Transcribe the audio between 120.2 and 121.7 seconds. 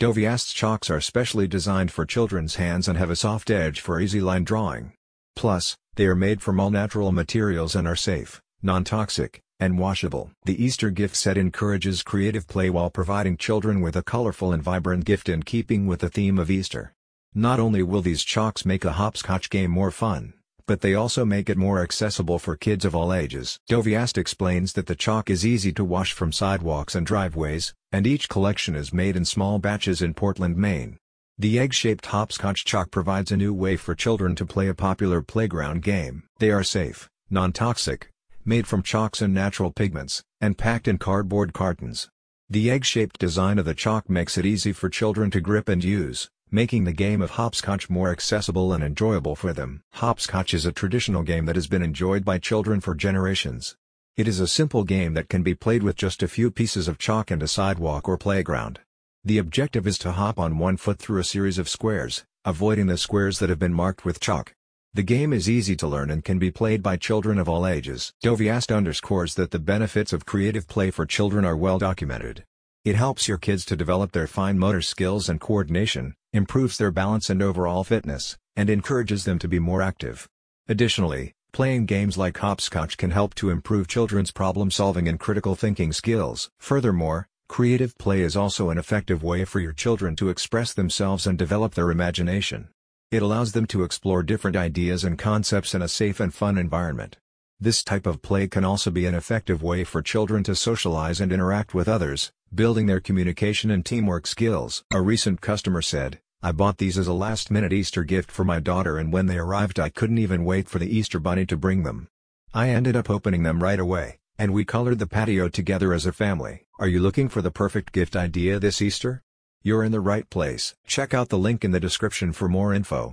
place. Check out the link in